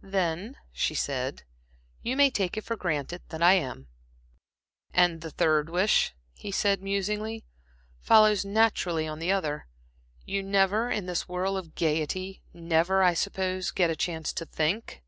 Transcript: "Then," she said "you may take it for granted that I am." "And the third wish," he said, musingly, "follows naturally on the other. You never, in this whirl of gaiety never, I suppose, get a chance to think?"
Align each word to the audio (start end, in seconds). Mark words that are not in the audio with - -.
"Then," 0.00 0.56
she 0.72 0.94
said 0.94 1.42
"you 2.00 2.16
may 2.16 2.30
take 2.30 2.56
it 2.56 2.64
for 2.64 2.76
granted 2.76 3.20
that 3.28 3.42
I 3.42 3.52
am." 3.52 3.88
"And 4.94 5.20
the 5.20 5.30
third 5.30 5.68
wish," 5.68 6.14
he 6.32 6.50
said, 6.50 6.82
musingly, 6.82 7.44
"follows 8.00 8.42
naturally 8.42 9.06
on 9.06 9.18
the 9.18 9.32
other. 9.32 9.66
You 10.24 10.42
never, 10.42 10.90
in 10.90 11.04
this 11.04 11.28
whirl 11.28 11.58
of 11.58 11.74
gaiety 11.74 12.42
never, 12.54 13.02
I 13.02 13.12
suppose, 13.12 13.70
get 13.70 13.90
a 13.90 13.96
chance 13.96 14.32
to 14.32 14.46
think?" 14.46 15.02